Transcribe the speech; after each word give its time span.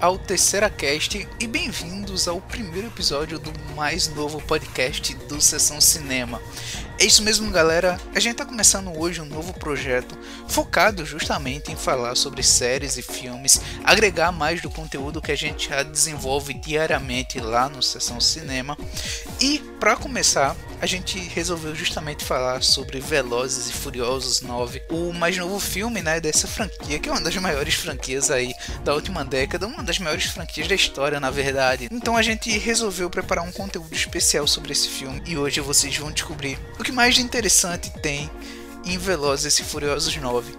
ao 0.00 0.18
Terceira 0.18 0.70
Cast 0.70 1.28
e 1.38 1.46
bem-vindos 1.46 2.26
ao 2.26 2.40
primeiro 2.40 2.88
episódio 2.88 3.38
do 3.38 3.52
mais 3.76 4.08
novo 4.08 4.40
podcast 4.40 5.14
do 5.14 5.40
Sessão 5.42 5.78
Cinema. 5.78 6.40
É 6.98 7.04
isso 7.04 7.22
mesmo, 7.22 7.50
galera. 7.50 8.00
A 8.14 8.20
gente 8.20 8.32
está 8.32 8.46
começando 8.46 8.98
hoje 8.98 9.20
um 9.20 9.26
novo 9.26 9.52
projeto 9.52 10.16
focado 10.48 11.04
justamente 11.04 11.70
em 11.70 11.76
falar 11.76 12.14
sobre 12.14 12.42
séries 12.42 12.96
e 12.96 13.02
filmes, 13.02 13.60
agregar 13.84 14.32
mais 14.32 14.62
do 14.62 14.70
conteúdo 14.70 15.20
que 15.20 15.32
a 15.32 15.36
gente 15.36 15.68
já 15.68 15.82
desenvolve 15.82 16.54
diariamente 16.54 17.38
lá 17.38 17.68
no 17.68 17.82
Sessão 17.82 18.20
Cinema. 18.20 18.78
E 19.38 19.58
para 19.78 19.96
começar, 19.96 20.56
a 20.80 20.86
gente 20.86 21.18
resolveu 21.18 21.74
justamente 21.74 22.24
falar 22.24 22.62
sobre 22.62 23.00
Velozes 23.00 23.68
e 23.68 23.72
Furiosos 23.72 24.40
9, 24.40 24.82
o 24.90 25.12
mais 25.12 25.36
novo 25.36 25.60
filme, 25.60 26.00
né, 26.00 26.20
dessa 26.20 26.48
franquia, 26.48 26.98
que 26.98 27.08
é 27.08 27.12
uma 27.12 27.20
das 27.20 27.36
maiores 27.36 27.74
franquias 27.74 28.30
aí 28.30 28.54
da 28.82 28.94
última 28.94 29.24
década, 29.24 29.66
uma 29.66 29.82
das 29.82 29.98
maiores 29.98 30.24
franquias 30.26 30.68
da 30.68 30.74
história, 30.74 31.20
na 31.20 31.30
verdade. 31.30 31.88
Então 31.92 32.16
a 32.16 32.22
gente 32.22 32.50
resolveu 32.58 33.10
preparar 33.10 33.44
um 33.44 33.52
conteúdo 33.52 33.94
especial 33.94 34.46
sobre 34.46 34.72
esse 34.72 34.88
filme 34.88 35.22
e 35.26 35.36
hoje 35.36 35.60
vocês 35.60 35.96
vão 35.96 36.10
descobrir 36.10 36.58
o 36.78 36.82
que 36.82 36.92
mais 36.92 37.14
de 37.14 37.22
interessante 37.22 37.90
tem 38.00 38.30
em 38.84 38.96
Velozes 38.96 39.58
e 39.58 39.62
Furiosos 39.62 40.16
9? 40.16 40.52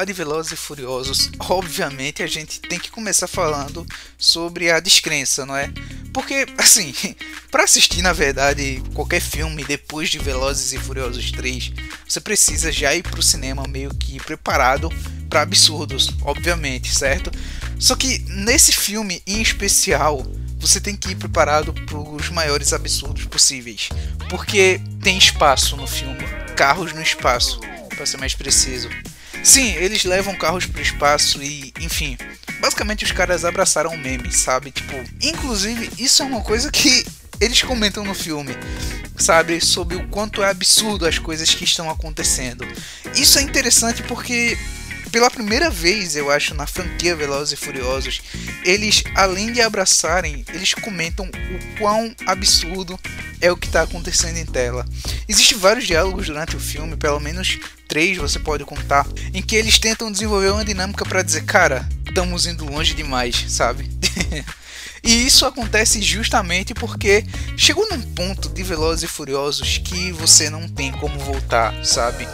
Falar 0.00 0.04
de 0.04 0.12
Velozes 0.12 0.52
e 0.52 0.56
Furiosos, 0.56 1.30
obviamente 1.38 2.22
a 2.22 2.26
gente 2.26 2.60
tem 2.60 2.78
que 2.78 2.90
começar 2.90 3.26
falando 3.26 3.86
sobre 4.16 4.70
a 4.70 4.80
descrença, 4.80 5.44
não 5.44 5.56
é? 5.56 5.70
Porque, 6.12 6.46
assim, 6.56 6.94
para 7.50 7.64
assistir 7.64 8.00
na 8.00 8.12
verdade 8.12 8.82
qualquer 8.94 9.20
filme 9.20 9.64
depois 9.64 10.08
de 10.08 10.18
Velozes 10.18 10.72
e 10.72 10.78
Furiosos 10.78 11.30
3, 11.32 11.72
você 12.08 12.20
precisa 12.20 12.72
já 12.72 12.94
ir 12.94 13.02
pro 13.02 13.22
cinema 13.22 13.64
meio 13.68 13.94
que 13.94 14.18
preparado 14.20 14.88
para 15.28 15.42
absurdos, 15.42 16.08
obviamente, 16.22 16.94
certo? 16.94 17.30
Só 17.78 17.94
que 17.94 18.20
nesse 18.20 18.72
filme 18.72 19.22
em 19.26 19.42
especial, 19.42 20.24
você 20.58 20.80
tem 20.80 20.96
que 20.96 21.10
ir 21.10 21.16
preparado 21.16 21.74
para 21.74 21.98
os 21.98 22.30
maiores 22.30 22.72
absurdos 22.72 23.26
possíveis, 23.26 23.90
porque 24.30 24.80
tem 25.02 25.18
espaço 25.18 25.76
no 25.76 25.86
filme, 25.86 26.24
carros 26.56 26.92
no 26.94 27.02
espaço, 27.02 27.60
para 27.94 28.06
ser 28.06 28.16
mais 28.16 28.34
preciso. 28.34 28.88
Sim, 29.42 29.74
eles 29.76 30.04
levam 30.04 30.36
carros 30.36 30.66
para 30.66 30.78
o 30.78 30.82
espaço 30.82 31.42
e, 31.42 31.72
enfim, 31.80 32.16
basicamente 32.60 33.04
os 33.04 33.12
caras 33.12 33.44
abraçaram 33.44 33.92
o 33.92 33.98
meme, 33.98 34.30
sabe? 34.32 34.70
Tipo, 34.70 34.94
inclusive 35.20 35.90
isso 35.98 36.22
é 36.22 36.26
uma 36.26 36.42
coisa 36.42 36.70
que 36.70 37.04
eles 37.40 37.62
comentam 37.62 38.04
no 38.04 38.14
filme, 38.14 38.54
sabe, 39.16 39.60
sobre 39.60 39.96
o 39.96 40.06
quanto 40.08 40.42
é 40.42 40.50
absurdo 40.50 41.06
as 41.06 41.18
coisas 41.18 41.54
que 41.54 41.64
estão 41.64 41.88
acontecendo. 41.88 42.66
Isso 43.14 43.38
é 43.38 43.42
interessante 43.42 44.02
porque 44.02 44.58
pela 45.10 45.30
primeira 45.30 45.70
vez, 45.70 46.16
eu 46.16 46.30
acho, 46.30 46.54
na 46.54 46.66
franquia 46.66 47.16
Velozes 47.16 47.52
e 47.52 47.56
Furiosos, 47.56 48.20
eles, 48.64 49.02
além 49.14 49.52
de 49.52 49.60
abraçarem, 49.60 50.44
eles 50.52 50.74
comentam 50.74 51.26
o 51.26 51.78
quão 51.78 52.14
absurdo 52.26 52.98
é 53.40 53.50
o 53.50 53.56
que 53.56 53.66
está 53.66 53.82
acontecendo 53.82 54.36
em 54.36 54.46
tela. 54.46 54.86
Existem 55.28 55.58
vários 55.58 55.86
diálogos 55.86 56.26
durante 56.26 56.56
o 56.56 56.60
filme, 56.60 56.96
pelo 56.96 57.18
menos 57.18 57.58
três 57.88 58.16
você 58.16 58.38
pode 58.38 58.64
contar, 58.64 59.06
em 59.34 59.42
que 59.42 59.56
eles 59.56 59.78
tentam 59.78 60.12
desenvolver 60.12 60.52
uma 60.52 60.64
dinâmica 60.64 61.04
para 61.04 61.22
dizer, 61.22 61.44
cara, 61.44 61.88
estamos 62.06 62.46
indo 62.46 62.64
longe 62.64 62.94
demais, 62.94 63.44
sabe? 63.48 63.90
E 65.02 65.26
isso 65.26 65.46
acontece 65.46 66.02
justamente 66.02 66.74
porque 66.74 67.24
chegou 67.56 67.88
num 67.88 68.02
ponto 68.02 68.50
de 68.50 68.62
Velozes 68.62 69.04
e 69.04 69.06
Furiosos 69.06 69.78
que 69.78 70.12
você 70.12 70.50
não 70.50 70.68
tem 70.68 70.92
como 70.92 71.18
voltar, 71.18 71.74
sabe? 71.84 72.28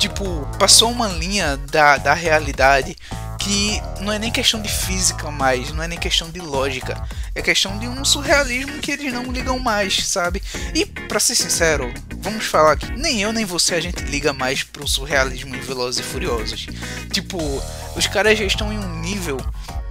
Tipo, 0.00 0.24
passou 0.58 0.90
uma 0.90 1.08
linha 1.08 1.58
da, 1.70 1.98
da 1.98 2.14
realidade 2.14 2.96
que 3.38 3.80
não 4.00 4.12
é 4.12 4.18
nem 4.18 4.30
questão 4.30 4.60
de 4.60 4.68
física 4.68 5.30
mais, 5.30 5.70
não 5.72 5.82
é 5.82 5.88
nem 5.88 5.98
questão 5.98 6.30
de 6.30 6.40
lógica, 6.40 7.02
é 7.34 7.42
questão 7.42 7.78
de 7.78 7.86
um 7.86 8.04
surrealismo 8.04 8.78
que 8.80 8.92
eles 8.92 9.12
não 9.12 9.30
ligam 9.30 9.58
mais, 9.58 10.06
sabe? 10.06 10.42
E 10.74 10.86
para 10.86 11.20
ser 11.20 11.34
sincero, 11.34 11.92
vamos 12.18 12.46
falar 12.46 12.76
que 12.76 12.90
nem 12.92 13.20
eu 13.20 13.32
nem 13.32 13.44
você 13.44 13.74
a 13.74 13.80
gente 13.80 14.02
liga 14.04 14.32
mais 14.32 14.62
pro 14.62 14.88
surrealismo 14.88 15.54
em 15.54 15.60
Velozes 15.60 16.00
e 16.00 16.08
Furiosos. 16.08 16.66
Tipo, 17.12 17.38
os 17.94 18.06
caras 18.06 18.38
já 18.38 18.44
estão 18.44 18.72
em 18.72 18.78
um 18.78 19.00
nível 19.00 19.38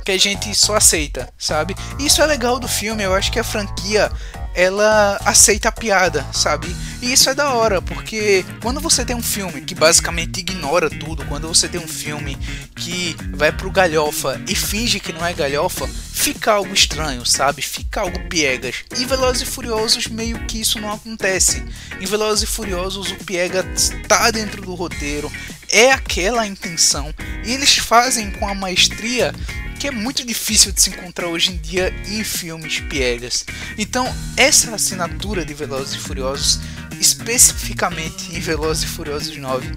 que 0.05 0.11
a 0.11 0.17
gente 0.17 0.53
só 0.55 0.75
aceita, 0.75 1.31
sabe? 1.37 1.75
E 1.99 2.05
isso 2.05 2.21
é 2.21 2.25
legal 2.25 2.59
do 2.59 2.67
filme, 2.67 3.03
eu 3.03 3.13
acho 3.13 3.31
que 3.31 3.39
a 3.39 3.43
franquia 3.43 4.11
ela 4.59 5.17
aceita 5.23 5.69
a 5.69 5.71
piada, 5.71 6.27
sabe? 6.33 6.75
E 7.01 7.13
isso 7.13 7.29
é 7.29 7.33
da 7.33 7.53
hora, 7.53 7.81
porque 7.81 8.43
quando 8.61 8.81
você 8.81 9.05
tem 9.05 9.15
um 9.15 9.23
filme 9.23 9.61
que 9.61 9.73
basicamente 9.73 10.41
ignora 10.41 10.89
tudo, 10.89 11.25
quando 11.27 11.47
você 11.47 11.69
tem 11.69 11.79
um 11.79 11.87
filme 11.87 12.37
que 12.75 13.15
vai 13.31 13.53
pro 13.53 13.71
galhofa 13.71 14.41
e 14.49 14.53
finge 14.53 14.99
que 14.99 15.13
não 15.13 15.25
é 15.25 15.33
galhofa, 15.33 15.87
fica 15.87 16.51
algo 16.51 16.73
estranho, 16.73 17.25
sabe? 17.25 17.61
Fica 17.61 18.01
algo 18.01 18.27
piegas. 18.27 18.83
E 18.97 19.05
Velozes 19.05 19.43
e 19.43 19.45
Furiosos 19.45 20.07
meio 20.07 20.37
que 20.39 20.59
isso 20.59 20.77
não 20.81 20.91
acontece. 20.91 21.63
Em 22.01 22.05
Velozes 22.05 22.43
e 22.43 22.51
Furiosos 22.51 23.11
o 23.11 23.15
piega 23.15 23.65
está 23.73 24.29
dentro 24.29 24.61
do 24.61 24.75
roteiro, 24.75 25.31
é 25.69 25.91
aquela 25.93 26.41
a 26.41 26.47
intenção, 26.47 27.13
e 27.45 27.53
eles 27.53 27.77
fazem 27.77 28.31
com 28.31 28.47
a 28.47 28.55
maestria 28.55 29.33
que 29.79 29.87
é 29.87 29.91
muito 29.91 30.25
difícil 30.25 30.73
de 30.73 30.81
se 30.81 30.89
encontrar 30.89 31.27
hoje 31.27 31.53
em 31.53 31.57
dia 31.57 31.95
em 32.05 32.21
filmes 32.21 32.81
piegas. 32.81 33.45
Então, 33.77 34.13
essa 34.35 34.75
assinatura 34.75 35.45
de 35.45 35.53
Velozes 35.53 35.93
e 35.93 35.99
Furiosos, 35.99 36.59
especificamente 36.99 38.35
em 38.35 38.41
Velozes 38.41 38.83
e 38.83 38.87
Furiosos 38.87 39.37
9, 39.37 39.71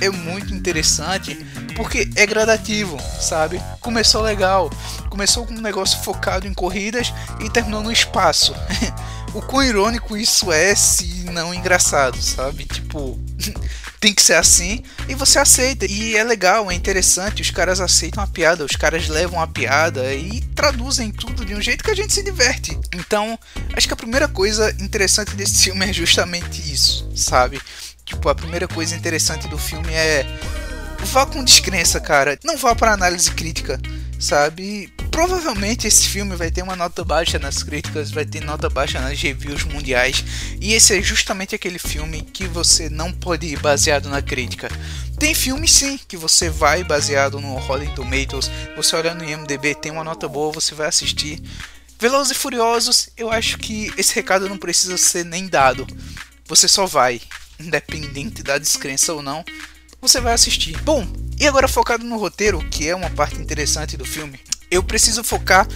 é 0.00 0.08
muito 0.10 0.54
interessante 0.54 1.34
porque 1.74 2.08
é 2.14 2.24
gradativo, 2.24 2.96
sabe? 3.20 3.60
Começou 3.80 4.22
legal, 4.22 4.70
começou 5.10 5.44
com 5.44 5.54
um 5.54 5.60
negócio 5.60 6.00
focado 6.04 6.46
em 6.46 6.54
corridas 6.54 7.12
e 7.40 7.50
terminou 7.50 7.82
no 7.82 7.90
espaço. 7.90 8.54
o 9.38 9.42
quão 9.42 9.62
irônico 9.62 10.16
isso 10.16 10.52
é 10.52 10.74
se 10.74 11.04
não 11.30 11.54
engraçado, 11.54 12.20
sabe? 12.20 12.64
Tipo, 12.64 13.16
tem 14.00 14.12
que 14.12 14.20
ser 14.20 14.34
assim 14.34 14.82
e 15.08 15.14
você 15.14 15.38
aceita. 15.38 15.86
E 15.86 16.16
é 16.16 16.24
legal, 16.24 16.68
é 16.68 16.74
interessante, 16.74 17.40
os 17.40 17.50
caras 17.50 17.80
aceitam 17.80 18.22
a 18.22 18.26
piada, 18.26 18.64
os 18.64 18.74
caras 18.74 19.08
levam 19.08 19.40
a 19.40 19.46
piada 19.46 20.12
e 20.12 20.40
traduzem 20.56 21.12
tudo 21.12 21.44
de 21.44 21.54
um 21.54 21.62
jeito 21.62 21.84
que 21.84 21.90
a 21.90 21.94
gente 21.94 22.12
se 22.12 22.24
diverte. 22.24 22.76
Então, 22.92 23.38
acho 23.74 23.86
que 23.86 23.94
a 23.94 23.96
primeira 23.96 24.26
coisa 24.26 24.74
interessante 24.80 25.36
desse 25.36 25.62
filme 25.62 25.88
é 25.88 25.92
justamente 25.92 26.60
isso, 26.72 27.08
sabe? 27.14 27.60
Tipo, 28.04 28.28
a 28.28 28.34
primeira 28.34 28.66
coisa 28.66 28.96
interessante 28.96 29.46
do 29.46 29.56
filme 29.56 29.92
é 29.92 30.26
vá 31.04 31.24
com 31.24 31.44
descrença, 31.44 32.00
cara. 32.00 32.36
Não 32.42 32.56
vá 32.56 32.74
para 32.74 32.92
análise 32.92 33.30
crítica, 33.30 33.80
sabe? 34.18 34.92
Provavelmente 35.18 35.84
esse 35.84 36.06
filme 36.06 36.36
vai 36.36 36.48
ter 36.48 36.62
uma 36.62 36.76
nota 36.76 37.04
baixa 37.04 37.40
nas 37.40 37.64
críticas, 37.64 38.12
vai 38.12 38.24
ter 38.24 38.40
nota 38.40 38.70
baixa 38.70 39.00
nas 39.00 39.20
reviews 39.20 39.64
mundiais, 39.64 40.24
e 40.60 40.74
esse 40.74 40.96
é 40.96 41.02
justamente 41.02 41.56
aquele 41.56 41.80
filme 41.80 42.22
que 42.22 42.46
você 42.46 42.88
não 42.88 43.12
pode 43.12 43.44
ir 43.44 43.58
baseado 43.58 44.08
na 44.08 44.22
crítica. 44.22 44.68
Tem 45.18 45.34
filmes 45.34 45.72
sim 45.72 45.98
que 46.06 46.16
você 46.16 46.48
vai 46.48 46.84
baseado 46.84 47.40
no 47.40 47.56
Rotten 47.56 47.92
Tomatoes, 47.96 48.48
você 48.76 48.94
olha 48.94 49.12
no 49.12 49.28
IMDb, 49.28 49.74
tem 49.74 49.90
uma 49.90 50.04
nota 50.04 50.28
boa, 50.28 50.52
você 50.52 50.72
vai 50.72 50.86
assistir. 50.86 51.42
Velozes 51.98 52.36
e 52.36 52.38
Furiosos, 52.38 53.08
eu 53.16 53.28
acho 53.28 53.58
que 53.58 53.92
esse 53.98 54.14
recado 54.14 54.48
não 54.48 54.56
precisa 54.56 54.96
ser 54.96 55.24
nem 55.24 55.48
dado. 55.48 55.84
Você 56.46 56.68
só 56.68 56.86
vai, 56.86 57.20
independente 57.58 58.44
da 58.44 58.56
descrença 58.56 59.12
ou 59.12 59.20
não, 59.20 59.44
você 60.00 60.20
vai 60.20 60.32
assistir. 60.32 60.80
Bom, 60.82 61.04
e 61.40 61.48
agora 61.48 61.66
focado 61.66 62.04
no 62.04 62.18
roteiro, 62.18 62.64
que 62.70 62.88
é 62.88 62.94
uma 62.94 63.10
parte 63.10 63.34
interessante 63.34 63.96
do 63.96 64.04
filme 64.04 64.38
eu 64.70 64.82
preciso 64.82 65.22
focar 65.24 65.66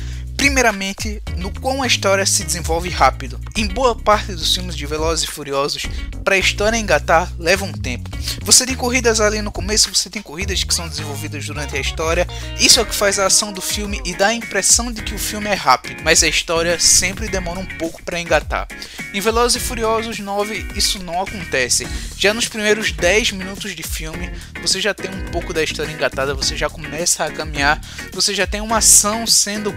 primeiramente 0.43 1.23
no 1.37 1.53
quão 1.61 1.85
a 1.85 1.87
história 1.87 2.27
se 2.27 2.43
desenvolve 2.43 2.89
rápido. 2.89 3.39
Em 3.57 3.69
boa 3.69 3.95
parte 3.95 4.33
dos 4.33 4.53
filmes 4.53 4.75
de 4.75 4.85
Velozes 4.85 5.23
e 5.23 5.33
Furiosos, 5.33 5.87
para 6.25 6.35
a 6.35 6.39
história 6.39 6.77
engatar 6.77 7.33
leva 7.39 7.65
um 7.65 7.73
tempo. 7.73 8.11
Você 8.43 8.67
tem 8.67 8.75
corridas 8.75 9.21
ali 9.21 9.41
no 9.41 9.53
começo, 9.53 9.95
você 9.95 10.11
tem 10.11 10.21
corridas 10.21 10.65
que 10.65 10.75
são 10.75 10.89
desenvolvidas 10.89 11.47
durante 11.47 11.77
a 11.77 11.81
história. 11.81 12.27
Isso 12.59 12.81
é 12.81 12.83
o 12.83 12.87
que 12.87 12.95
faz 12.95 13.21
a 13.21 13.27
ação 13.27 13.53
do 13.53 13.63
filme 13.63 14.01
e 14.05 14.15
dá 14.15 14.29
a 14.29 14.35
impressão 14.35 14.91
de 14.91 15.03
que 15.03 15.15
o 15.15 15.19
filme 15.19 15.47
é 15.47 15.55
rápido, 15.55 16.03
mas 16.03 16.25
a 16.25 16.29
história 16.29 16.77
sempre 16.81 17.29
demora 17.29 17.61
um 17.61 17.67
pouco 17.79 18.03
para 18.03 18.19
engatar. 18.19 18.67
Em 19.15 19.21
Velozes 19.21 19.63
e 19.63 19.65
Furiosos 19.65 20.19
9 20.19 20.73
isso 20.75 21.01
não 21.01 21.23
acontece. 21.23 21.87
Já 22.17 22.35
nos 22.35 22.49
primeiros 22.49 22.91
10 22.91 23.33
minutos 23.33 23.77
de 23.77 23.83
filme, 23.83 24.33
você 24.61 24.81
já 24.81 24.93
tem 24.95 25.11
um 25.11 25.31
pouco 25.31 25.53
da 25.53 25.63
história 25.63 25.93
engatada, 25.93 26.35
você 26.35 26.57
já 26.57 26.69
começa 26.69 27.25
a 27.25 27.31
caminhar, 27.31 27.81
você 28.13 28.35
já 28.35 28.47
tem 28.47 28.61
uma 28.61 28.79
ação 28.79 29.27
sendo 29.27 29.73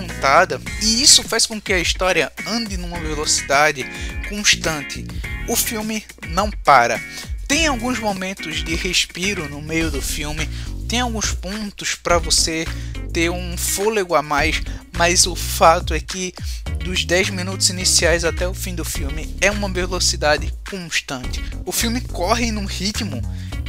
pré-montada 0.00 0.60
e 0.82 1.02
isso 1.02 1.22
faz 1.22 1.46
com 1.46 1.60
que 1.60 1.72
a 1.72 1.78
história 1.78 2.32
ande 2.46 2.76
numa 2.76 2.98
velocidade 2.98 3.84
constante. 4.28 5.06
O 5.48 5.56
filme 5.56 6.04
não 6.28 6.50
para. 6.50 7.00
Tem 7.46 7.66
alguns 7.66 7.98
momentos 7.98 8.64
de 8.64 8.74
respiro 8.74 9.48
no 9.48 9.60
meio 9.60 9.90
do 9.90 10.00
filme, 10.00 10.48
tem 10.88 11.00
alguns 11.00 11.32
pontos 11.32 11.94
para 11.94 12.18
você 12.18 12.64
ter 13.12 13.30
um 13.30 13.56
fôlego 13.56 14.14
a 14.14 14.22
mais, 14.22 14.62
mas 14.96 15.26
o 15.26 15.34
fato 15.34 15.92
é 15.92 16.00
que 16.00 16.32
dos 16.84 17.04
10 17.04 17.30
minutos 17.30 17.68
iniciais 17.68 18.24
até 18.24 18.46
o 18.46 18.54
fim 18.54 18.74
do 18.74 18.84
filme 18.84 19.34
é 19.40 19.50
uma 19.50 19.68
velocidade 19.68 20.52
constante. 20.68 21.42
O 21.66 21.72
filme 21.72 22.00
corre 22.00 22.52
num 22.52 22.66
ritmo 22.66 23.20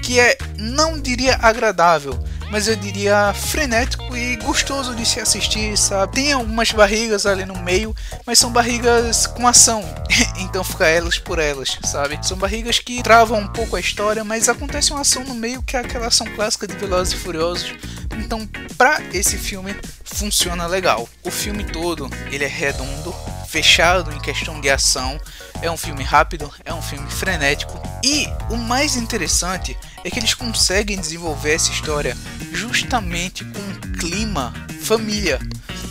que 0.01 0.19
é, 0.19 0.37
não 0.57 0.99
diria 0.99 1.37
agradável, 1.41 2.17
mas 2.51 2.67
eu 2.67 2.75
diria 2.75 3.33
frenético 3.33 4.15
e 4.15 4.35
gostoso 4.35 4.93
de 4.93 5.05
se 5.05 5.19
assistir, 5.19 5.77
sabe? 5.77 6.13
Tem 6.13 6.33
algumas 6.33 6.71
barrigas 6.71 7.25
ali 7.25 7.45
no 7.45 7.57
meio, 7.59 7.95
mas 8.25 8.37
são 8.37 8.51
barrigas 8.51 9.25
com 9.25 9.47
ação, 9.47 9.83
então 10.37 10.63
fica 10.63 10.85
elas 10.85 11.17
por 11.17 11.39
elas, 11.39 11.77
sabe? 11.85 12.19
São 12.21 12.37
barrigas 12.37 12.79
que 12.79 13.01
travam 13.01 13.39
um 13.39 13.47
pouco 13.47 13.77
a 13.77 13.79
história, 13.79 14.23
mas 14.23 14.49
acontece 14.49 14.91
uma 14.91 15.01
ação 15.01 15.23
no 15.23 15.33
meio 15.33 15.63
que 15.63 15.77
é 15.77 15.79
aquela 15.79 16.07
ação 16.07 16.27
clássica 16.35 16.67
de 16.67 16.75
Velozes 16.75 17.13
e 17.13 17.17
Furiosos. 17.17 17.73
Então, 18.17 18.45
para 18.77 19.01
esse 19.13 19.37
filme 19.37 19.73
funciona 20.03 20.67
legal. 20.67 21.07
O 21.23 21.31
filme 21.31 21.63
todo, 21.63 22.09
ele 22.29 22.43
é 22.43 22.47
redondo, 22.47 23.15
fechado 23.47 24.11
em 24.13 24.19
questão 24.19 24.59
de 24.59 24.69
ação, 24.69 25.19
é 25.61 25.69
um 25.69 25.77
filme 25.77 26.03
rápido, 26.03 26.51
é 26.65 26.73
um 26.73 26.81
filme 26.81 27.09
frenético 27.09 27.81
e 28.03 28.27
o 28.49 28.57
mais 28.57 28.95
interessante 28.95 29.77
é 30.03 30.09
que 30.09 30.19
eles 30.19 30.33
conseguem 30.33 30.99
desenvolver 30.99 31.53
essa 31.53 31.71
história 31.71 32.15
justamente 32.51 33.43
com 33.45 33.59
um 33.59 33.91
clima 33.97 34.53
família. 34.81 35.39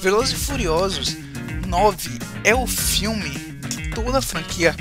Velozes 0.03 0.33
e 0.33 0.45
Furiosos 0.45 1.17
9 1.67 2.19
é 2.45 2.55
o 2.55 2.67
filme 2.67 3.31
de 3.69 3.91
toda 3.91 4.19
a 4.19 4.23
franquia 4.23 4.75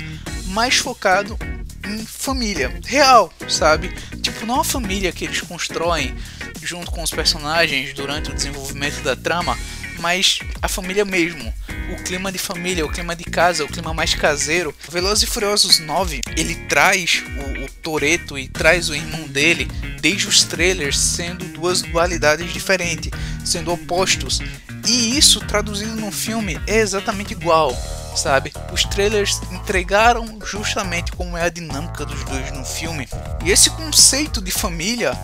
mais 0.46 0.76
focado 0.76 1.38
em 1.86 2.04
família 2.04 2.72
real, 2.84 3.32
sabe? 3.48 3.88
Tipo, 4.20 4.46
não 4.46 4.60
a 4.60 4.64
família 4.64 5.12
que 5.12 5.24
eles 5.24 5.40
constroem 5.40 6.14
junto 6.62 6.90
com 6.90 7.02
os 7.02 7.10
personagens 7.10 7.94
durante 7.94 8.30
o 8.30 8.34
desenvolvimento 8.34 9.02
da 9.02 9.16
trama, 9.16 9.56
mas 9.98 10.40
a 10.60 10.68
família 10.68 11.04
mesmo 11.04 11.52
o 11.92 12.02
clima 12.02 12.30
de 12.30 12.38
família, 12.38 12.84
o 12.84 12.90
clima 12.90 13.14
de 13.16 13.24
casa, 13.24 13.64
o 13.64 13.68
clima 13.68 13.92
mais 13.92 14.14
caseiro. 14.14 14.74
Velozes 14.90 15.24
e 15.24 15.26
Furiosos 15.26 15.78
9, 15.78 16.20
ele 16.36 16.54
traz 16.68 17.22
o, 17.36 17.64
o 17.64 17.68
Toreto 17.82 18.38
e 18.38 18.48
traz 18.48 18.88
o 18.88 18.94
irmão 18.94 19.26
dele 19.26 19.68
desde 20.00 20.28
os 20.28 20.44
trailers 20.44 20.98
sendo 20.98 21.44
duas 21.46 21.82
dualidades 21.82 22.52
diferentes, 22.52 23.10
sendo 23.44 23.72
opostos. 23.72 24.40
E 24.86 25.18
isso 25.18 25.40
traduzido 25.40 25.96
no 25.96 26.10
filme 26.10 26.60
é 26.66 26.78
exatamente 26.78 27.32
igual, 27.32 27.76
sabe? 28.16 28.52
Os 28.72 28.84
trailers 28.84 29.40
entregaram 29.52 30.38
justamente 30.44 31.12
como 31.12 31.36
é 31.36 31.42
a 31.42 31.50
dinâmica 31.50 32.04
dos 32.04 32.24
dois 32.24 32.50
no 32.52 32.64
filme. 32.64 33.08
E 33.44 33.50
esse 33.50 33.70
conceito 33.70 34.40
de 34.40 34.50
família, 34.50 35.16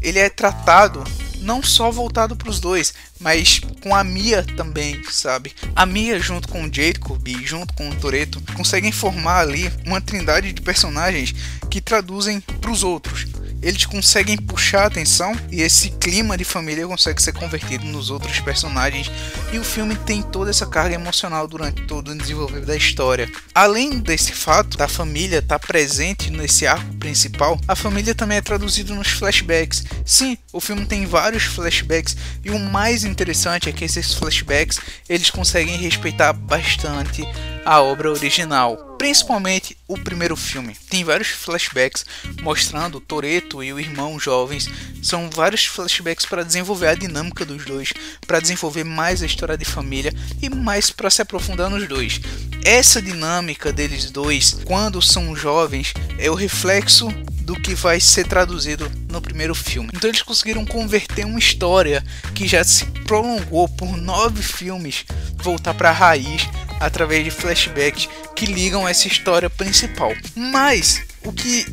ele 0.00 0.18
é 0.18 0.28
tratado 0.28 1.02
não 1.42 1.62
só 1.62 1.90
voltado 1.90 2.36
para 2.36 2.48
os 2.48 2.60
dois, 2.60 2.94
mas 3.20 3.60
com 3.82 3.94
a 3.94 4.02
Mia 4.02 4.44
também, 4.56 5.02
sabe? 5.10 5.52
A 5.74 5.84
Mia 5.84 6.18
junto 6.18 6.48
com 6.48 6.64
o 6.64 6.72
Jacob 6.72 7.26
e 7.26 7.46
junto 7.46 7.74
com 7.74 7.90
o 7.90 7.96
Toreto 7.96 8.42
conseguem 8.54 8.92
formar 8.92 9.40
ali 9.40 9.70
uma 9.84 10.00
trindade 10.00 10.52
de 10.52 10.62
personagens 10.62 11.34
que 11.70 11.80
traduzem 11.80 12.40
para 12.40 12.70
os 12.70 12.82
outros 12.82 13.26
eles 13.62 13.86
conseguem 13.86 14.36
puxar 14.36 14.82
a 14.82 14.86
atenção 14.86 15.34
e 15.50 15.62
esse 15.62 15.90
clima 15.90 16.36
de 16.36 16.44
família 16.44 16.86
consegue 16.86 17.22
ser 17.22 17.32
convertido 17.32 17.84
nos 17.86 18.10
outros 18.10 18.40
personagens 18.40 19.10
e 19.52 19.58
o 19.58 19.64
filme 19.64 19.94
tem 19.94 20.20
toda 20.20 20.50
essa 20.50 20.66
carga 20.66 20.94
emocional 20.94 21.46
durante 21.46 21.82
todo 21.82 22.10
o 22.10 22.18
desenvolvimento 22.18 22.66
da 22.66 22.76
história. 22.76 23.30
Além 23.54 24.00
desse 24.00 24.32
fato 24.32 24.76
da 24.76 24.88
família 24.88 25.38
estar 25.38 25.58
tá 25.58 25.66
presente 25.66 26.30
nesse 26.30 26.66
arco 26.66 26.94
principal, 26.96 27.58
a 27.68 27.76
família 27.76 28.14
também 28.14 28.38
é 28.38 28.42
traduzida 28.42 28.94
nos 28.94 29.08
flashbacks. 29.08 29.84
Sim, 30.04 30.36
o 30.52 30.60
filme 30.60 30.84
tem 30.84 31.06
vários 31.06 31.44
flashbacks 31.44 32.16
e 32.44 32.50
o 32.50 32.58
mais 32.58 33.04
interessante 33.04 33.68
é 33.68 33.72
que 33.72 33.84
esses 33.84 34.14
flashbacks 34.14 34.80
eles 35.08 35.30
conseguem 35.30 35.76
respeitar 35.76 36.32
bastante 36.32 37.22
a 37.64 37.80
obra 37.80 38.10
original 38.10 38.92
principalmente 39.02 39.76
o 39.88 39.98
primeiro 39.98 40.36
filme. 40.36 40.76
Tem 40.88 41.02
vários 41.02 41.26
flashbacks 41.26 42.06
mostrando 42.40 43.00
Toreto 43.00 43.60
e 43.60 43.72
o 43.72 43.80
irmão 43.80 44.16
jovens. 44.16 44.68
São 45.02 45.28
vários 45.28 45.66
flashbacks 45.66 46.24
para 46.24 46.44
desenvolver 46.44 46.86
a 46.86 46.94
dinâmica 46.94 47.44
dos 47.44 47.64
dois, 47.64 47.92
para 48.24 48.38
desenvolver 48.38 48.84
mais 48.84 49.20
a 49.20 49.26
história 49.26 49.58
de 49.58 49.64
família 49.64 50.14
e 50.40 50.48
mais 50.48 50.92
para 50.92 51.10
se 51.10 51.20
aprofundar 51.20 51.68
nos 51.68 51.88
dois. 51.88 52.20
Essa 52.64 53.02
dinâmica 53.02 53.72
deles 53.72 54.08
dois, 54.08 54.52
quando 54.64 55.02
são 55.02 55.34
jovens, 55.34 55.92
é 56.16 56.30
o 56.30 56.34
reflexo 56.34 57.08
do 57.42 57.56
que 57.56 57.74
vai 57.74 57.98
ser 57.98 58.28
traduzido 58.28 58.88
no 59.10 59.20
primeiro 59.20 59.52
filme. 59.52 59.90
Então 59.92 60.08
eles 60.08 60.22
conseguiram 60.22 60.64
converter 60.64 61.26
uma 61.26 61.40
história 61.40 62.04
que 62.36 62.46
já 62.46 62.62
se 62.62 62.84
prolongou 63.04 63.68
por 63.68 63.96
nove 63.96 64.44
filmes, 64.44 65.04
voltar 65.42 65.74
para 65.74 65.90
a 65.90 65.92
raiz 65.92 66.48
através 66.82 67.24
de 67.24 67.30
flashbacks 67.30 68.08
que 68.34 68.46
ligam 68.46 68.86
essa 68.86 69.06
história 69.06 69.48
principal. 69.48 70.12
Mas 70.34 71.02
o 71.24 71.32
que 71.32 71.64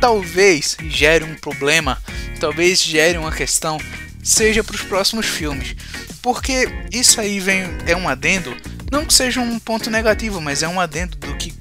talvez 0.00 0.76
gere 0.88 1.24
um 1.24 1.36
problema, 1.36 2.02
talvez 2.40 2.82
gere 2.82 3.16
uma 3.16 3.32
questão, 3.32 3.78
seja 4.22 4.64
para 4.64 4.74
os 4.74 4.82
próximos 4.82 5.26
filmes. 5.26 5.76
Porque 6.20 6.68
isso 6.92 7.20
aí 7.20 7.38
vem 7.38 7.62
é 7.86 7.96
um 7.96 8.08
adendo, 8.08 8.56
não 8.90 9.04
que 9.04 9.14
seja 9.14 9.40
um 9.40 9.58
ponto 9.58 9.88
negativo, 9.90 10.40
mas 10.40 10.62
é 10.62 10.68
um 10.68 10.80
adendo 10.80 11.16
do 11.16 11.36
que 11.36 11.54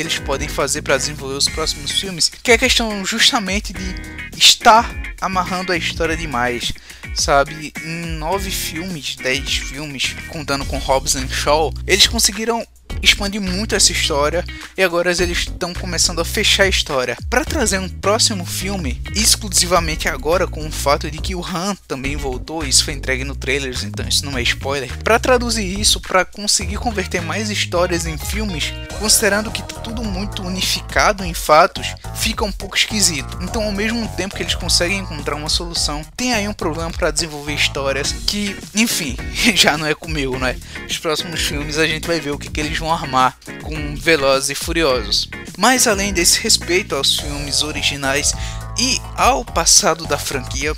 eles 0.00 0.18
podem 0.18 0.48
fazer 0.48 0.82
para 0.82 0.96
desenvolver 0.96 1.36
os 1.36 1.48
próximos 1.48 1.92
filmes, 1.92 2.28
que 2.28 2.50
é 2.50 2.54
a 2.54 2.58
questão 2.58 3.04
justamente 3.04 3.72
de 3.72 3.94
estar 4.36 4.90
amarrando 5.20 5.72
a 5.72 5.76
história 5.76 6.16
demais 6.16 6.72
sabe? 7.14 7.72
Em 7.84 8.06
nove 8.16 8.50
filmes, 8.50 9.16
dez 9.16 9.56
filmes, 9.56 10.14
contando 10.28 10.64
com 10.64 10.78
Hobbs 10.78 11.16
and 11.16 11.28
Shaw, 11.28 11.72
eles 11.86 12.06
conseguiram 12.06 12.66
expandir 13.02 13.40
muito 13.40 13.74
essa 13.74 13.92
história 13.92 14.44
e 14.76 14.82
agora 14.82 15.10
eles 15.10 15.38
estão 15.38 15.72
começando 15.74 16.20
a 16.20 16.24
fechar 16.24 16.64
a 16.64 16.68
história. 16.68 17.16
Para 17.28 17.44
trazer 17.44 17.78
um 17.78 17.88
próximo 17.88 18.44
filme 18.44 19.00
exclusivamente 19.14 20.08
agora 20.08 20.46
com 20.46 20.66
o 20.66 20.70
fato 20.70 21.10
de 21.10 21.18
que 21.18 21.34
o 21.34 21.44
Han 21.44 21.74
também 21.88 22.16
voltou 22.16 22.64
isso 22.64 22.84
foi 22.84 22.94
entregue 22.94 23.24
no 23.24 23.34
trailer 23.34 23.74
então 23.84 24.06
isso 24.06 24.24
não 24.24 24.36
é 24.36 24.42
spoiler. 24.42 24.90
Para 25.02 25.18
traduzir 25.18 25.78
isso 25.78 26.00
para 26.00 26.24
conseguir 26.24 26.76
converter 26.76 27.22
mais 27.22 27.50
histórias 27.50 28.06
em 28.06 28.18
filmes 28.18 28.72
considerando 28.98 29.50
que 29.50 29.62
tá 29.62 29.80
tudo 29.80 30.04
muito 30.04 30.42
unificado 30.42 31.24
em 31.24 31.34
fatos 31.34 31.94
fica 32.14 32.44
um 32.44 32.52
pouco 32.52 32.76
esquisito. 32.76 33.38
Então 33.40 33.64
ao 33.64 33.72
mesmo 33.72 34.06
tempo 34.16 34.36
que 34.36 34.42
eles 34.42 34.54
conseguem 34.54 34.98
encontrar 34.98 35.36
uma 35.36 35.48
solução 35.48 36.04
tem 36.16 36.32
aí 36.32 36.46
um 36.46 36.52
problema 36.52 36.90
para 36.90 37.10
desenvolver 37.10 37.54
histórias 37.54 38.12
que 38.26 38.56
enfim 38.74 39.16
já 39.54 39.76
não 39.76 39.86
é 39.86 39.94
comigo 39.94 40.38
né? 40.38 40.56
Os 40.88 40.98
próximos 40.98 41.40
filmes 41.40 41.78
a 41.78 41.86
gente 41.86 42.06
vai 42.06 42.20
ver 42.20 42.30
o 42.30 42.38
que, 42.38 42.50
que 42.50 42.60
eles 42.60 42.78
vão 42.78 42.91
armar 42.92 43.36
com 43.62 43.96
Velozes 43.96 44.50
e 44.50 44.54
Furiosos. 44.54 45.28
Mas 45.58 45.86
além 45.86 46.12
desse 46.12 46.40
respeito 46.40 46.94
aos 46.94 47.16
filmes 47.16 47.62
originais 47.62 48.32
e 48.78 49.00
ao 49.16 49.44
passado 49.44 50.06
da 50.06 50.18
franquia, 50.18 50.74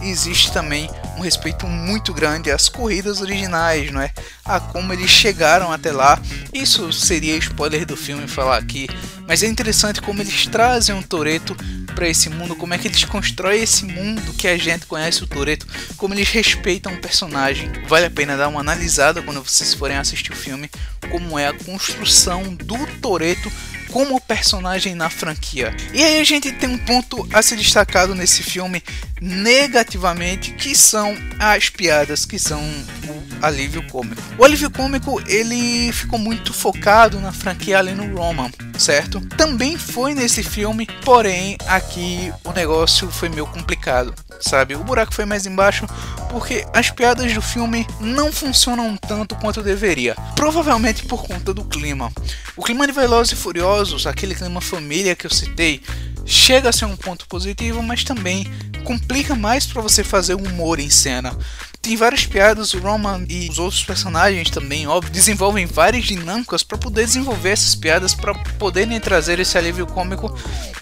existe 0.00 0.52
também 0.52 0.90
um 1.16 1.20
respeito 1.20 1.66
muito 1.66 2.12
grande 2.12 2.50
às 2.50 2.68
corridas 2.68 3.20
originais, 3.20 3.90
não 3.90 4.00
é? 4.00 4.10
A 4.44 4.60
como 4.60 4.92
eles 4.92 5.10
chegaram 5.10 5.72
até 5.72 5.92
lá. 5.92 6.20
Isso 6.52 6.92
seria 6.92 7.36
spoiler 7.36 7.86
do 7.86 7.96
filme 7.96 8.26
falar 8.26 8.58
aqui, 8.58 8.88
mas 9.26 9.42
é 9.42 9.46
interessante 9.46 10.00
como 10.00 10.20
eles 10.20 10.46
trazem 10.46 10.94
um 10.94 11.02
Toreto 11.02 11.56
para 11.94 12.08
esse 12.08 12.28
mundo, 12.30 12.56
como 12.56 12.74
é 12.74 12.78
que 12.78 12.88
eles 12.88 13.04
constroem 13.04 13.62
esse 13.62 13.84
mundo 13.84 14.32
que 14.34 14.48
a 14.48 14.56
gente 14.56 14.86
conhece 14.86 15.22
o 15.22 15.26
Toreto, 15.26 15.66
como 15.96 16.14
eles 16.14 16.28
respeitam 16.30 16.94
o 16.94 17.00
personagem. 17.00 17.70
Vale 17.86 18.06
a 18.06 18.10
pena 18.10 18.36
dar 18.36 18.48
uma 18.48 18.60
analisada 18.60 19.22
quando 19.22 19.42
vocês 19.42 19.74
forem 19.74 19.96
assistir 19.96 20.32
o 20.32 20.36
filme, 20.36 20.70
como 21.10 21.38
é 21.38 21.48
a 21.48 21.52
construção 21.52 22.54
do 22.54 22.86
Toreto 23.00 23.52
como 23.92 24.20
personagem 24.20 24.94
na 24.94 25.10
franquia. 25.10 25.74
E 25.92 26.02
aí 26.02 26.18
a 26.18 26.24
gente 26.24 26.50
tem 26.52 26.68
um 26.68 26.78
ponto 26.78 27.28
a 27.32 27.42
ser 27.42 27.56
destacado 27.56 28.14
nesse 28.14 28.42
filme 28.42 28.82
negativamente, 29.20 30.52
que 30.54 30.74
são 30.74 31.16
as 31.38 31.68
piadas, 31.68 32.24
que 32.24 32.38
são 32.38 32.60
o 32.60 33.46
alívio 33.46 33.86
cômico. 33.88 34.20
O 34.38 34.44
alívio 34.44 34.70
cômico 34.70 35.22
ele 35.28 35.92
ficou 35.92 36.18
muito 36.18 36.52
focado 36.52 37.20
na 37.20 37.32
franquia 37.32 37.82
no 37.82 38.16
Roman, 38.16 38.50
certo? 38.78 39.20
Também 39.36 39.76
foi 39.76 40.14
nesse 40.14 40.42
filme, 40.42 40.88
porém 41.04 41.56
aqui 41.66 42.32
o 42.44 42.52
negócio 42.52 43.10
foi 43.10 43.28
meio 43.28 43.46
complicado, 43.46 44.14
sabe? 44.40 44.74
O 44.74 44.84
buraco 44.84 45.14
foi 45.14 45.24
mais 45.24 45.46
embaixo 45.46 45.86
porque 46.32 46.66
as 46.72 46.90
piadas 46.90 47.32
do 47.34 47.42
filme 47.42 47.86
não 48.00 48.32
funcionam 48.32 48.96
tanto 48.96 49.36
quanto 49.36 49.62
deveria. 49.62 50.16
Provavelmente 50.34 51.04
por 51.04 51.24
conta 51.24 51.52
do 51.52 51.62
clima. 51.64 52.10
O 52.56 52.64
clima 52.64 52.86
de 52.86 52.92
Velozes 52.92 53.34
e 53.34 53.36
Furiosos, 53.36 54.06
aquele 54.06 54.34
clima 54.34 54.60
família 54.60 55.14
que 55.14 55.26
eu 55.26 55.30
citei, 55.30 55.82
chega 56.24 56.70
a 56.70 56.72
ser 56.72 56.86
um 56.86 56.96
ponto 56.96 57.28
positivo, 57.28 57.82
mas 57.82 58.02
também 58.02 58.46
complica 58.82 59.34
mais 59.34 59.66
para 59.66 59.82
você 59.82 60.02
fazer 60.02 60.34
humor 60.34 60.80
em 60.80 60.88
cena. 60.88 61.36
Tem 61.82 61.96
várias 61.96 62.24
piadas, 62.24 62.72
o 62.74 62.78
Roman 62.78 63.26
e 63.28 63.48
os 63.50 63.58
outros 63.58 63.84
personagens 63.84 64.48
também, 64.48 64.86
óbvio, 64.86 65.12
desenvolvem 65.12 65.66
várias 65.66 66.04
dinâmicas 66.04 66.62
para 66.62 66.78
poder 66.78 67.04
desenvolver 67.04 67.50
essas 67.50 67.74
piadas, 67.74 68.14
para 68.14 68.34
poderem 68.58 68.98
trazer 69.00 69.38
esse 69.40 69.58
alívio 69.58 69.84
cômico, 69.86 70.32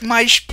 mas 0.00 0.46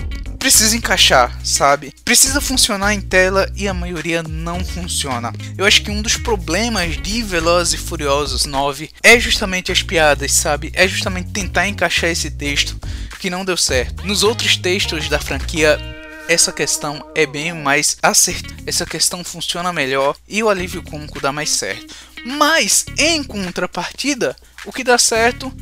precisa 0.48 0.76
encaixar, 0.78 1.38
sabe? 1.44 1.92
Precisa 2.02 2.40
funcionar 2.40 2.94
em 2.94 3.02
tela 3.02 3.52
e 3.54 3.68
a 3.68 3.74
maioria 3.74 4.22
não 4.22 4.64
funciona. 4.64 5.30
Eu 5.58 5.66
acho 5.66 5.82
que 5.82 5.90
um 5.90 6.00
dos 6.00 6.16
problemas 6.16 6.96
de 6.96 7.22
Velozes 7.22 7.74
e 7.74 7.76
Furiosos 7.76 8.46
9 8.46 8.88
é 9.02 9.20
justamente 9.20 9.70
as 9.70 9.82
piadas, 9.82 10.32
sabe? 10.32 10.72
É 10.72 10.88
justamente 10.88 11.32
tentar 11.32 11.68
encaixar 11.68 12.08
esse 12.08 12.30
texto 12.30 12.80
que 13.18 13.28
não 13.28 13.44
deu 13.44 13.58
certo. 13.58 14.06
Nos 14.06 14.22
outros 14.22 14.56
textos 14.56 15.06
da 15.10 15.18
franquia 15.18 15.78
essa 16.26 16.50
questão 16.50 17.06
é 17.14 17.26
bem 17.26 17.52
mais 17.52 17.98
acertada. 18.02 18.54
Essa 18.66 18.86
questão 18.86 19.22
funciona 19.22 19.70
melhor 19.70 20.16
e 20.26 20.42
o 20.42 20.48
alívio 20.48 20.82
cômico 20.82 21.20
dá 21.20 21.30
mais 21.30 21.50
certo. 21.50 21.94
Mas, 22.24 22.86
em 22.96 23.22
contrapartida, 23.22 24.34
o 24.64 24.72
que 24.72 24.82
dá 24.82 24.96
certo 24.96 25.52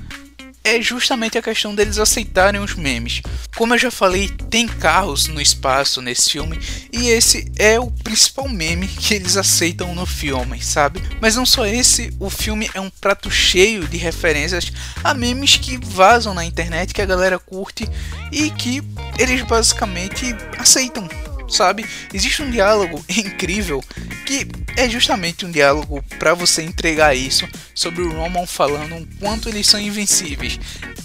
é 0.67 0.83
justamente 0.83 1.39
a 1.39 1.43
questão 1.43 1.73
deles 1.73 1.97
aceitarem 1.97 2.61
os 2.61 2.75
memes. 2.75 3.23
Como 3.57 3.73
eu 3.73 3.79
já 3.79 3.91
falei, 3.91 4.29
tem 4.51 4.67
carros 4.67 5.29
no 5.29 5.41
espaço 5.41 6.03
nesse 6.03 6.29
filme 6.29 6.59
e 6.93 7.09
esse 7.09 7.51
é 7.57 7.79
o 7.79 7.91
principal 7.91 8.49
meme 8.49 8.89
que 8.89 9.15
eles 9.15 9.37
aceitam 9.37 9.95
no 9.95 10.05
filme, 10.05 10.61
sabe? 10.61 11.01
Mas 11.21 11.37
não 11.37 11.47
só 11.47 11.65
esse, 11.65 12.13
o 12.19 12.29
filme 12.29 12.69
é 12.75 12.81
um 12.81 12.91
prato 12.91 13.31
cheio 13.31 13.87
de 13.87 13.97
referências 13.97 14.73
a 15.05 15.15
memes 15.15 15.57
que 15.57 15.79
vazam 15.79 16.35
na 16.35 16.45
internet 16.45 16.93
que 16.93 17.01
a 17.01 17.07
galera 17.07 17.39
curte 17.39 17.89
e 18.33 18.51
que 18.51 18.83
eles 19.19 19.43
basicamente 19.43 20.35
aceitam, 20.59 21.09
sabe? 21.49 21.85
Existe 22.13 22.43
um 22.43 22.51
diálogo 22.51 23.05
incrível 23.09 23.83
que 24.25 24.47
é 24.77 24.89
justamente 24.89 25.47
um 25.47 25.51
diálogo 25.51 26.03
para 26.19 26.35
você 26.35 26.63
entregar 26.63 27.17
isso 27.17 27.49
sobre 27.75 28.03
o 28.03 28.13
Roman 28.13 28.47
falando 28.47 28.97
o 28.97 29.07
quanto 29.19 29.49
eles 29.49 29.67
são 29.67 29.81
invencíveis. 29.81 30.59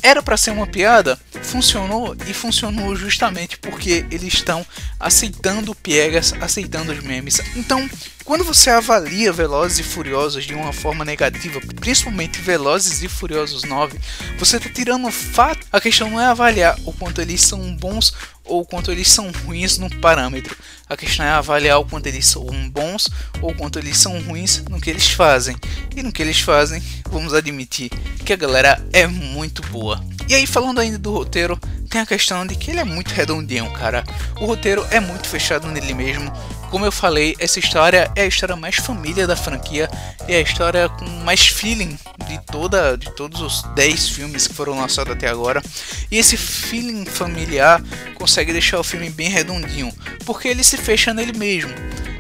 Era 0.04 0.24
para 0.24 0.36
ser 0.38 0.52
uma 0.52 0.66
piada, 0.66 1.20
funcionou 1.44 2.16
e 2.28 2.34
funcionou 2.34 2.96
justamente 2.96 3.58
porque 3.58 4.06
eles 4.10 4.34
estão 4.34 4.66
aceitando 5.00 5.76
piegas, 5.76 6.34
aceitando 6.42 6.92
os 6.92 7.02
memes. 7.02 7.40
Então, 7.56 7.88
quando 8.24 8.44
você 8.44 8.70
avalia 8.70 9.32
Velozes 9.32 9.80
e 9.80 9.84
Furiosos 9.84 10.46
de 10.46 10.54
uma 10.54 10.72
forma 10.72 11.04
negativa, 11.04 11.60
principalmente 11.80 12.40
Velozes 12.40 13.02
e 13.02 13.08
Furiosos 13.08 13.64
9, 13.64 14.00
você 14.38 14.58
está 14.58 14.70
tirando 14.70 15.08
o 15.08 15.12
fato. 15.12 15.66
A 15.72 15.82
questão 15.82 16.10
não 16.10 16.22
é 16.22 16.26
avaliar 16.26 16.78
o 16.86 16.94
quanto 16.94 17.22
eles 17.22 17.42
são 17.42 17.76
bons 17.76 18.14
ou 18.44 18.62
o 18.62 18.66
quanto 18.66 18.92
eles 18.92 19.08
são 19.08 19.32
ruins 19.46 19.78
no 19.78 19.90
parâmetro. 20.00 20.56
A 20.90 20.98
questão 20.98 21.26
é 21.26 21.30
avaliar 21.30 21.80
o 21.80 21.86
quanto 21.86 22.08
eles 22.08 22.26
são 22.26 22.46
bons 22.70 23.10
ou 23.42 23.52
o 23.52 23.56
quanto 23.56 23.80
eles 23.80 23.98
são 23.98 24.20
ruins 24.22 24.64
no 24.70 24.80
que 24.80 24.90
eles 24.90 25.12
fazem. 25.12 25.56
E 25.96 26.04
no 26.04 26.12
que 26.12 26.22
eles 26.22 26.40
fazem, 26.40 26.82
vamos 27.10 27.34
admitir 27.34 27.90
que 28.26 28.34
a 28.34 28.38
galera 28.38 28.84
é 28.94 29.08
muito 29.08 29.62
boa. 29.68 30.04
E 30.28 30.36
aí, 30.36 30.46
falando 30.46 30.80
ainda 30.80 30.98
do 30.98 31.12
roteiro, 31.12 31.60
tem 31.90 32.00
a 32.00 32.06
questão 32.06 32.46
de 32.46 32.56
que 32.56 32.72
ele 32.72 32.80
é 32.80 32.86
muito 32.86 33.10
redondinho, 33.10 33.70
cara. 33.74 34.04
O 34.40 34.46
roteiro 34.46 34.86
é 34.90 35.00
muito 35.00 35.28
fechado 35.28 35.68
nele 35.68 35.94
mesmo. 35.94 36.32
Como 36.72 36.86
eu 36.86 36.92
falei, 36.92 37.36
essa 37.38 37.60
história 37.60 38.10
é 38.16 38.22
a 38.22 38.26
história 38.26 38.56
mais 38.56 38.78
família 38.78 39.28
da 39.28 39.36
franquia, 39.36 39.90
é 40.26 40.38
a 40.38 40.42
história 40.42 40.88
com 40.88 41.06
mais 41.26 41.46
feeling 41.46 42.00
de 42.30 42.40
toda 42.50 42.98
de 42.98 43.14
todos 43.14 43.42
os 43.42 43.64
10 43.76 44.10
filmes 44.10 44.48
que 44.48 44.54
foram 44.54 44.80
lançados 44.80 45.12
até 45.12 45.28
agora. 45.28 45.62
E 46.10 46.18
esse 46.18 46.38
feeling 46.38 47.06
familiar 47.06 47.84
consegue 48.16 48.54
deixar 48.54 48.80
o 48.80 48.86
filme 48.86 49.10
bem 49.10 49.30
redondinho, 49.30 49.92
porque 50.26 50.48
ele 50.48 50.64
se 50.64 50.78
fecha 50.78 51.14
nele 51.14 51.38
mesmo 51.38 51.74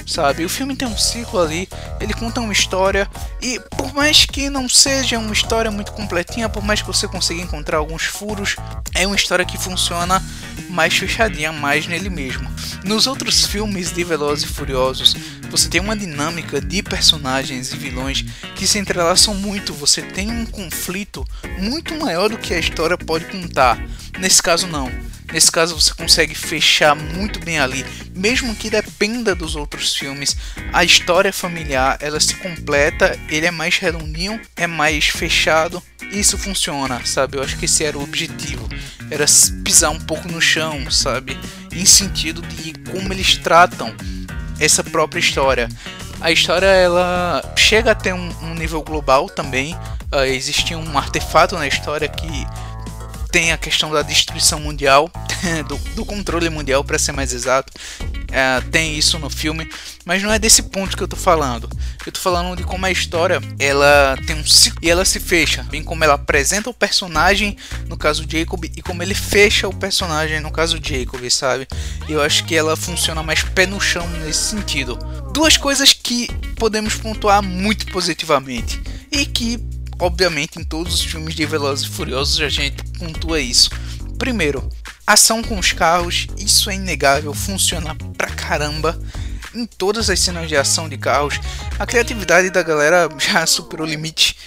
sabe? 0.05 0.45
O 0.45 0.49
filme 0.49 0.75
tem 0.75 0.87
um 0.87 0.97
ciclo 0.97 1.39
ali, 1.39 1.67
ele 1.99 2.13
conta 2.13 2.41
uma 2.41 2.53
história 2.53 3.09
e 3.41 3.59
por 3.77 3.93
mais 3.93 4.25
que 4.25 4.49
não 4.49 4.67
seja 4.67 5.17
uma 5.17 5.33
história 5.33 5.71
muito 5.71 5.91
completinha, 5.91 6.49
por 6.49 6.63
mais 6.63 6.81
que 6.81 6.87
você 6.87 7.07
consiga 7.07 7.41
encontrar 7.41 7.77
alguns 7.77 8.03
furos, 8.03 8.55
é 8.95 9.05
uma 9.05 9.15
história 9.15 9.45
que 9.45 9.57
funciona 9.57 10.21
mais 10.69 10.95
fechadinha, 10.95 11.51
mais 11.51 11.87
nele 11.87 12.09
mesmo. 12.09 12.49
Nos 12.83 13.07
outros 13.07 13.45
filmes 13.45 13.91
de 13.91 14.03
Velozes 14.03 14.49
e 14.49 14.53
Furiosos, 14.53 15.15
você 15.49 15.69
tem 15.69 15.81
uma 15.81 15.95
dinâmica 15.95 16.61
de 16.61 16.81
personagens 16.81 17.71
e 17.71 17.77
vilões 17.77 18.23
que 18.55 18.65
se 18.65 18.79
entrelaçam 18.79 19.33
muito, 19.35 19.73
você 19.73 20.01
tem 20.01 20.31
um 20.31 20.45
conflito 20.45 21.27
muito 21.59 21.97
maior 21.97 22.29
do 22.29 22.37
que 22.37 22.53
a 22.53 22.59
história 22.59 22.97
pode 22.97 23.25
contar. 23.25 23.77
Nesse 24.19 24.41
caso 24.41 24.67
não 24.67 25.10
Nesse 25.31 25.51
caso 25.51 25.79
você 25.79 25.93
consegue 25.93 26.35
fechar 26.35 26.95
muito 26.95 27.39
bem 27.39 27.59
ali, 27.59 27.85
mesmo 28.13 28.55
que 28.55 28.69
dependa 28.69 29.33
dos 29.33 29.55
outros 29.55 29.95
filmes. 29.95 30.35
A 30.73 30.83
história 30.83 31.31
familiar, 31.31 31.97
ela 32.01 32.19
se 32.19 32.35
completa, 32.35 33.17
ele 33.29 33.45
é 33.45 33.51
mais 33.51 33.77
redondinho, 33.77 34.39
é 34.55 34.67
mais 34.67 35.07
fechado, 35.07 35.81
isso 36.11 36.37
funciona, 36.37 37.01
sabe? 37.05 37.37
Eu 37.37 37.43
acho 37.43 37.57
que 37.57 37.65
esse 37.65 37.83
era 37.83 37.97
o 37.97 38.03
objetivo. 38.03 38.67
Era 39.09 39.25
pisar 39.63 39.91
um 39.91 39.99
pouco 39.99 40.27
no 40.27 40.41
chão, 40.41 40.91
sabe? 40.91 41.39
Em 41.71 41.85
sentido 41.85 42.41
de 42.41 42.73
como 42.91 43.13
eles 43.13 43.37
tratam 43.37 43.95
essa 44.59 44.83
própria 44.83 45.19
história. 45.19 45.69
A 46.19 46.31
história 46.31 46.67
ela 46.67 47.41
chega 47.55 47.91
a 47.91 47.95
ter 47.95 48.13
um, 48.13 48.29
um 48.43 48.53
nível 48.53 48.83
global 48.83 49.27
também. 49.27 49.73
Uh, 50.13 50.25
existe 50.25 50.75
um 50.75 50.97
artefato 50.97 51.55
na 51.55 51.67
história 51.67 52.07
que 52.07 52.45
tem 53.31 53.51
a 53.51 53.57
questão 53.57 53.89
da 53.91 54.01
destruição 54.01 54.59
mundial, 54.59 55.09
do, 55.67 55.77
do 55.95 56.05
controle 56.05 56.49
mundial, 56.49 56.83
para 56.83 56.99
ser 56.99 57.13
mais 57.13 57.33
exato. 57.33 57.71
É, 58.31 58.61
tem 58.69 58.97
isso 58.97 59.17
no 59.19 59.29
filme, 59.29 59.69
mas 60.05 60.21
não 60.21 60.31
é 60.31 60.37
desse 60.37 60.63
ponto 60.63 60.95
que 60.95 61.03
eu 61.03 61.07
tô 61.07 61.15
falando. 61.15 61.69
Eu 62.05 62.11
tô 62.11 62.19
falando 62.19 62.55
de 62.57 62.63
como 62.63 62.85
a 62.85 62.91
história 62.91 63.41
ela 63.57 64.17
tem 64.27 64.35
um 64.35 64.45
ciclo 64.45 64.79
e 64.81 64.89
ela 64.89 65.05
se 65.05 65.19
fecha, 65.19 65.63
bem 65.63 65.83
como 65.83 66.03
ela 66.03 66.15
apresenta 66.15 66.69
o 66.69 66.73
personagem, 66.73 67.55
no 67.87 67.97
caso 67.97 68.25
Jacob, 68.27 68.65
e 68.65 68.81
como 68.81 69.01
ele 69.01 69.15
fecha 69.15 69.67
o 69.67 69.73
personagem, 69.73 70.39
no 70.39 70.51
caso 70.51 70.79
Jacob, 70.81 71.29
sabe? 71.29 71.67
Eu 72.09 72.21
acho 72.21 72.45
que 72.45 72.55
ela 72.55 72.75
funciona 72.75 73.23
mais 73.23 73.43
pé 73.43 73.65
no 73.65 73.79
chão 73.79 74.07
nesse 74.25 74.49
sentido. 74.49 74.97
Duas 75.33 75.55
coisas 75.57 75.93
que 75.93 76.27
podemos 76.57 76.95
pontuar 76.95 77.41
muito 77.41 77.85
positivamente 77.87 78.81
e 79.11 79.25
que 79.25 79.59
obviamente 79.99 80.59
em 80.59 80.63
todos 80.63 80.95
os 80.95 81.01
filmes 81.01 81.35
de 81.35 81.45
Velozes 81.45 81.85
e 81.85 81.89
Furiosos 81.89 82.41
a 82.41 82.49
gente 82.49 82.90
pontua 83.01 83.39
isso. 83.39 83.71
Primeiro, 84.19 84.69
ação 85.07 85.41
com 85.41 85.57
os 85.57 85.71
carros, 85.71 86.27
isso 86.37 86.69
é 86.69 86.75
inegável, 86.75 87.33
funciona 87.33 87.95
pra 88.15 88.29
caramba. 88.29 88.99
Em 89.55 89.65
todas 89.65 90.09
as 90.09 90.19
cenas 90.19 90.47
de 90.47 90.55
ação 90.55 90.87
de 90.87 90.97
carros, 90.97 91.39
a 91.79 91.85
criatividade 91.85 92.51
da 92.51 92.61
galera 92.61 93.09
já 93.17 93.45
superou 93.47 93.87
o 93.87 93.89
limite, 93.89 94.37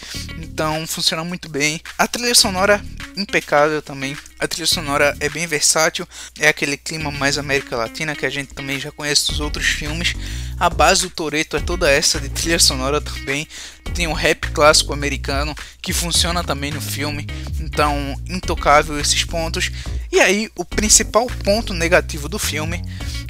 então 0.55 0.87
funciona 0.87 1.25
muito 1.25 1.49
bem. 1.49 1.81
A 1.99 2.07
trilha 2.07 2.33
sonora 2.33 2.81
impecável 3.17 3.83
também. 3.83 4.17
A 4.39 4.47
trilha 4.47 4.69
sonora 4.69 5.17
é 5.19 5.29
bem 5.29 5.49
versátil, 5.49 6.07
é 6.39 6.47
aquele 6.47 6.77
clima 6.77 7.11
mais 7.11 7.37
América 7.37 7.77
Latina 7.77 8.15
que 8.15 8.25
a 8.25 8.31
gente 8.31 8.55
também 8.55 8.79
já 8.79 8.93
conhece 8.93 9.27
dos 9.27 9.41
outros 9.41 9.67
filmes. 9.67 10.15
A 10.57 10.71
base 10.71 11.03
do 11.03 11.11
Toreto 11.11 11.57
é 11.57 11.61
toda 11.61 11.91
essa 11.91 12.21
de 12.21 12.29
trilha 12.29 12.61
sonora 12.61 13.01
também. 13.01 13.49
Tem 13.97 14.07
o 14.07 14.13
rap 14.13 14.49
clássico 14.53 14.93
americano 14.93 15.57
que 15.83 15.93
funciona 15.93 16.45
também 16.45 16.71
no 16.71 16.81
filme, 16.81 17.27
então 17.61 18.15
intocável 18.29 18.99
esses 18.99 19.25
pontos. 19.25 19.73
E 20.13 20.21
aí, 20.21 20.49
o 20.55 20.65
principal 20.65 21.27
ponto 21.43 21.75
negativo 21.75 22.29
do 22.29 22.39
filme, 22.39 22.81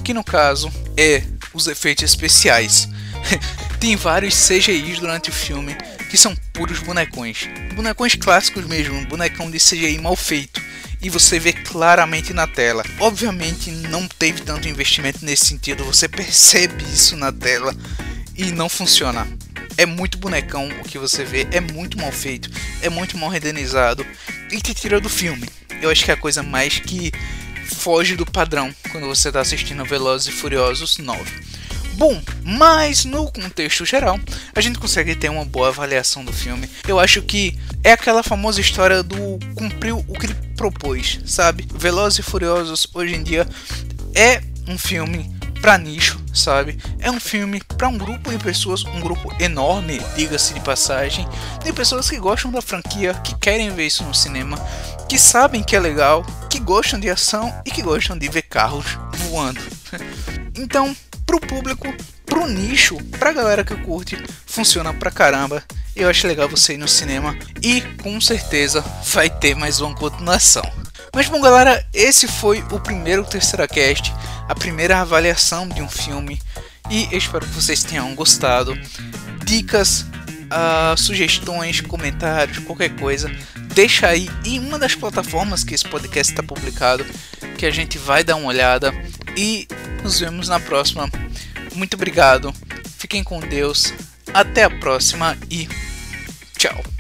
que 0.05 0.13
no 0.13 0.23
caso 0.23 0.71
é 0.95 1.23
os 1.55 1.69
efeitos 1.69 2.05
especiais. 2.05 2.87
Tem 3.81 3.97
vários 3.97 4.35
CGIs 4.35 4.99
durante 4.99 5.31
o 5.31 5.33
filme 5.33 5.77
que 6.11 6.17
são 6.17 6.35
puros 6.53 6.79
bonecões. 6.81 7.49
Bonecões 7.75 8.15
clássicos 8.15 8.65
mesmo, 8.67 9.05
bonecão 9.07 9.51
de 9.51 9.59
CGI 9.59 9.99
mal 9.99 10.17
feito. 10.17 10.63
E 11.03 11.11
você 11.11 11.39
vê 11.39 11.53
claramente 11.53 12.33
na 12.33 12.47
tela. 12.47 12.85
Obviamente 12.99 13.71
não 13.71 14.07
teve 14.07 14.41
tanto 14.43 14.69
investimento 14.69 15.25
nesse 15.25 15.47
sentido, 15.47 15.85
você 15.85 16.09
percebe 16.09 16.83
isso 16.85 17.17
na 17.17 17.33
tela 17.33 17.75
e 18.37 18.53
não 18.53 18.69
funciona. 18.69 19.27
É 19.77 19.85
muito 19.85 20.19
bonecão 20.19 20.69
o 20.81 20.85
que 20.85 20.99
você 20.99 21.25
vê, 21.25 21.49
é 21.51 21.61
muito 21.61 21.99
mal 21.99 22.13
feito, 22.13 22.49
é 22.81 22.89
muito 22.89 23.19
mal 23.19 23.29
renderizado 23.29 24.07
e 24.51 24.61
te 24.61 24.73
tira 24.73 25.01
do 25.01 25.09
filme. 25.09 25.49
Eu 25.83 25.91
acho 25.91 26.05
que 26.05 26.11
é 26.11 26.15
a 26.15 26.17
coisa 26.17 26.43
mais 26.43 26.79
que 26.79 27.11
foge 27.65 28.15
do 28.15 28.25
padrão 28.25 28.73
quando 28.93 29.07
você 29.07 29.29
está 29.29 29.41
assistindo 29.41 29.85
Velozes 29.85 30.29
e 30.29 30.33
Furiosos 30.33 30.99
9. 30.99 31.21
Bom, 31.97 32.21
mas 32.43 33.05
no 33.05 33.31
contexto 33.31 33.85
geral, 33.85 34.19
a 34.55 34.61
gente 34.61 34.79
consegue 34.79 35.15
ter 35.15 35.29
uma 35.29 35.45
boa 35.45 35.69
avaliação 35.69 36.25
do 36.25 36.33
filme. 36.33 36.69
Eu 36.89 36.99
acho 36.99 37.23
que 37.23 37.59
é 37.83 37.93
aquela 37.93 38.23
famosa 38.23 38.61
história 38.61 39.03
do 39.03 39.39
cumpriu 39.55 40.05
o 40.09 40.19
que 40.19 40.27
ele 40.27 40.35
propôs, 40.57 41.21
sabe? 41.25 41.69
Velozes 41.73 42.19
e 42.19 42.23
Furiosos 42.23 42.87
hoje 42.93 43.15
em 43.15 43.23
dia 43.23 43.47
é 44.15 44.43
um 44.67 44.77
filme 44.77 45.33
para 45.61 45.79
nicho, 45.79 46.21
sabe? 46.35 46.79
É 46.99 47.11
um 47.11 47.21
filme 47.21 47.63
para 47.79 47.89
um 47.89 47.97
grupo 47.97 48.31
de 48.31 48.39
pessoas, 48.39 48.85
um 48.85 49.01
grupo 49.01 49.35
enorme, 49.41 50.01
diga-se 50.17 50.53
de 50.53 50.61
passagem, 50.61 51.27
de 51.65 51.73
pessoas 51.73 52.11
que 52.11 52.19
gostam 52.19 52.51
da 52.51 52.61
franquia, 52.61 53.15
que 53.15 53.35
querem 53.37 53.71
ver 53.71 53.87
isso 53.87 54.05
no 54.05 54.15
cinema, 54.15 54.59
que 55.09 55.19
sabem 55.19 55.63
que 55.63 55.75
é 55.75 55.81
legal, 55.81 56.25
que 56.51 56.59
gostam 56.59 57.01
de 57.01 57.09
ação 57.09 57.55
e 57.65 57.71
que 57.71 57.83
gostam 57.83 58.19
de 58.19 58.29
ver 58.29 58.43
carros 58.43 58.99
voando. 59.29 59.61
Então, 60.57 60.95
pro 61.27 61.41
público, 61.41 61.93
pro 62.25 62.47
nicho, 62.47 62.97
pra 63.19 63.33
galera 63.33 63.65
que 63.65 63.75
curte, 63.77 64.17
funciona 64.47 64.93
pra 64.95 65.11
caramba. 65.11 65.63
Eu 65.97 66.09
acho 66.09 66.27
legal 66.27 66.49
você 66.49 66.75
ir 66.75 66.79
no 66.79 66.89
cinema 66.89 67.37
e 67.63 67.81
com 68.03 68.21
certeza 68.21 68.85
vai 69.07 69.31
ter 69.31 69.55
mais 69.55 69.81
uma 69.81 69.95
continuação. 69.95 70.65
Mas 71.15 71.29
bom, 71.29 71.41
galera, 71.41 71.85
esse 71.93 72.27
foi 72.27 72.65
o 72.73 72.81
primeiro 72.81 73.25
Terceira 73.25 73.69
Cast, 73.69 74.13
a 74.49 74.55
primeira 74.55 75.01
avaliação 75.01 75.69
de 75.69 75.81
um 75.81 75.89
filme. 75.89 76.41
E 76.91 77.17
espero 77.17 77.47
que 77.47 77.53
vocês 77.53 77.85
tenham 77.85 78.15
gostado. 78.15 78.77
Dicas, 79.45 80.05
uh, 80.45 80.97
sugestões, 80.97 81.81
comentários, 81.81 82.59
qualquer 82.59 82.91
coisa, 82.97 83.31
deixa 83.75 84.09
aí 84.09 84.29
em 84.45 84.59
uma 84.59 84.79
das 84.79 84.95
plataformas 84.95 85.65
que 85.65 85.75
esse 85.75 85.87
podcast 85.87 86.33
está 86.33 86.43
publicado, 86.43 87.05
que 87.57 87.67
a 87.67 87.71
gente 87.71 87.99
vai 87.99 88.25
dar 88.25 88.37
uma 88.37 88.49
olhada. 88.49 88.93
E 89.37 89.67
nos 90.05 90.21
vemos 90.21 90.49
na 90.49 90.61
próxima. 90.61 91.09
Muito 91.75 91.95
obrigado. 91.95 92.55
Fiquem 92.99 93.25
com 93.25 93.41
Deus. 93.41 93.93
Até 94.33 94.65
a 94.65 94.71
próxima 94.71 95.37
e 95.51 95.67
tchau. 96.57 96.94